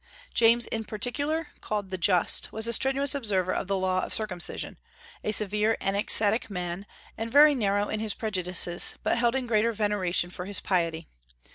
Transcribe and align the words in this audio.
James 0.33 0.65
in 0.65 0.83
particular, 0.83 1.49
called 1.61 1.91
the 1.91 1.97
Just, 2.11 2.51
was 2.51 2.67
a 2.67 2.73
strenuous 2.73 3.13
observer 3.13 3.53
of 3.53 3.67
the 3.67 3.77
law 3.77 4.03
of 4.03 4.15
circumcision, 4.15 4.77
a 5.23 5.31
severe 5.31 5.77
and 5.79 5.95
ascetic 5.95 6.49
man, 6.49 6.87
and 7.19 7.31
very 7.31 7.53
narrow 7.53 7.87
in 7.87 7.99
his 7.99 8.15
prejudices, 8.15 8.95
but 9.03 9.19
held 9.19 9.35
in 9.35 9.45
great 9.45 9.69
veneration 9.75 10.31
for 10.31 10.45
his 10.45 10.59
piety. 10.59 11.07